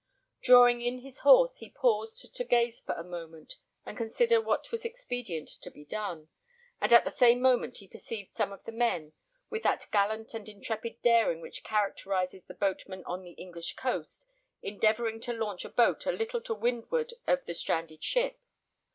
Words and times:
Drawing 0.41 0.81
in 0.81 1.01
his 1.01 1.19
horse, 1.19 1.57
he 1.57 1.69
paused 1.69 2.33
to 2.33 2.43
gaze 2.43 2.79
for 2.79 2.95
a 2.95 3.03
moment 3.03 3.57
and 3.85 3.95
consider 3.95 4.41
what 4.41 4.71
was 4.71 4.83
expedient 4.83 5.47
to 5.61 5.69
be 5.69 5.85
done; 5.85 6.27
and 6.81 6.91
at 6.91 7.03
the 7.05 7.11
same 7.11 7.39
moment 7.39 7.77
he 7.77 7.87
perceived 7.87 8.31
some 8.31 8.51
of 8.51 8.63
the 8.63 8.71
men, 8.71 9.13
with 9.51 9.61
that 9.61 9.85
gallant 9.91 10.33
and 10.33 10.49
intrepid 10.49 10.99
daring 11.03 11.39
which 11.39 11.63
characterises 11.63 12.43
the 12.47 12.55
boatmen 12.55 13.03
on 13.05 13.21
the 13.21 13.33
English 13.33 13.75
coast, 13.75 14.25
endeavouring 14.63 15.19
to 15.21 15.33
launch 15.33 15.63
a 15.63 15.69
boat 15.69 16.07
a 16.07 16.11
little 16.11 16.41
to 16.41 16.55
windward 16.55 17.13
of 17.27 17.45
the 17.45 17.53
stranded 17.53 18.03
ship. 18.03 18.39